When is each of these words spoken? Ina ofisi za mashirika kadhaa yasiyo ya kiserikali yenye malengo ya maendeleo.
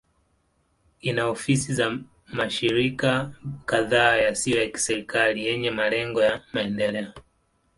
Ina 1.01 1.25
ofisi 1.27 1.73
za 1.73 1.97
mashirika 2.33 3.31
kadhaa 3.65 4.15
yasiyo 4.15 4.61
ya 4.61 4.69
kiserikali 4.69 5.45
yenye 5.45 5.71
malengo 5.71 6.23
ya 6.23 6.43
maendeleo. 6.53 7.13